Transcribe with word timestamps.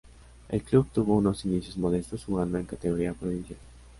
El 0.49 0.63
club 0.63 0.89
tuvo 0.91 1.15
unos 1.17 1.45
inicios 1.45 1.77
modestos 1.77 2.25
jugando 2.25 2.57
en 2.57 2.65
categoría 2.65 3.13
provincial. 3.13 3.59